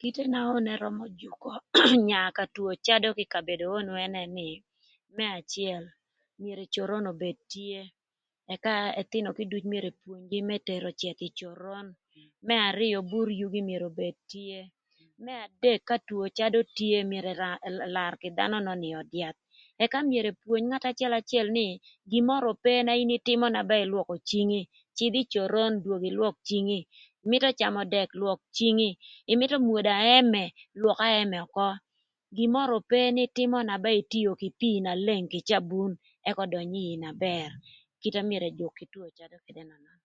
Kite 0.00 0.22
na 0.32 0.38
onu 0.54 0.70
ërömö 0.74 1.04
jükö 1.20 1.52
nya 2.08 2.20
ka 2.36 2.44
two 2.54 2.70
cadö 2.86 3.08
kï 3.18 3.30
kabedo 3.34 3.66
onu 3.78 3.92
ënë 4.04 4.24
nï 4.36 4.48
më 5.16 5.24
acël 5.38 5.84
myero 6.42 6.64
coron 6.74 7.04
obed 7.12 7.38
tye 7.52 7.78
ëka 8.54 8.74
ëthïnö 9.00 9.28
kïduc 9.38 9.64
myero 9.70 9.88
epwonygï 9.92 10.40
më 10.48 10.56
tero 10.68 10.90
cëth 11.00 11.20
ï 11.28 11.30
coron. 11.38 11.86
Më 12.46 12.54
arïö 12.68 12.98
bur 13.10 13.28
yugi 13.40 13.60
myero 13.68 13.86
obed 13.92 14.16
tye. 14.30 14.58
Më 15.24 15.32
adek 15.46 15.80
ka 15.88 15.96
two 16.08 16.24
cadö 16.38 16.58
tye 16.76 16.98
myero 17.10 17.30
ëlar 17.86 18.14
kï 18.20 18.28
dhanö 18.36 18.58
nön 18.66 18.82
ï 18.90 18.92
öd 19.00 19.10
yath 19.20 19.40
ëka 19.84 19.98
myero 20.10 20.28
epwony 20.34 20.64
ngat 20.68 20.84
acëlacël 20.90 21.48
nï 21.56 21.66
gin 22.10 22.24
mörö 22.28 22.46
ope 22.52 22.74
na 22.86 22.92
ïtïmö 23.16 23.46
na 23.50 23.60
ba 23.68 23.74
ïlwökö 23.84 24.14
cingi 24.28 24.60
cïdhï 24.96 25.20
ï 25.24 25.28
coron 25.32 25.72
dwong 25.84 26.04
ïlwök 26.10 26.36
cingi 26.48 26.80
ïmïtö 27.24 27.48
camö 27.60 27.80
dëk 27.94 28.10
lwök 28.20 28.40
cingi, 28.56 28.90
ïmïtö 29.32 29.56
mwodo 29.66 29.92
aëmë 30.04 30.44
lwök 30.80 30.98
aëmë 31.08 31.36
ökö 31.44 31.68
gin 32.36 32.50
mörö 32.54 32.72
ope 32.80 33.00
nï 33.16 33.24
tïmö 33.36 33.58
na 33.68 33.74
ba 33.82 33.90
itio 34.00 34.30
kï 34.40 34.48
pii 34.60 34.78
na 34.84 34.92
leng 35.06 35.28
ëk 36.28 36.36
ödöny 36.44 36.72
ï 36.82 36.86
ïï 36.90 36.96
na 37.04 37.10
bër 37.24 37.50
kite 38.00 38.18
na 38.20 38.26
myero 38.28 38.46
ëgwök 38.50 38.74
kï 38.78 38.86
two 38.92 39.06
cadö 39.18 39.36
ënön. 39.62 40.02